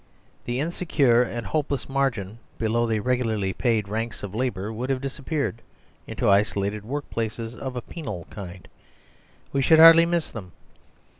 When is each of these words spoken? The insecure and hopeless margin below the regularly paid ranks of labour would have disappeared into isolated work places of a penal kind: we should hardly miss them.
The 0.45 0.59
insecure 0.59 1.21
and 1.21 1.45
hopeless 1.45 1.87
margin 1.87 2.39
below 2.57 2.87
the 2.87 2.99
regularly 3.01 3.53
paid 3.53 3.87
ranks 3.87 4.23
of 4.23 4.33
labour 4.33 4.73
would 4.73 4.89
have 4.89 4.99
disappeared 4.99 5.61
into 6.07 6.27
isolated 6.27 6.83
work 6.83 7.07
places 7.11 7.55
of 7.55 7.75
a 7.75 7.83
penal 7.83 8.25
kind: 8.31 8.67
we 9.53 9.61
should 9.61 9.77
hardly 9.77 10.07
miss 10.07 10.31
them. 10.31 10.53